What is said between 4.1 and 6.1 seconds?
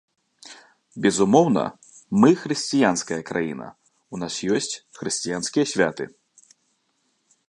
у нас ёсць хрысціянскія святы.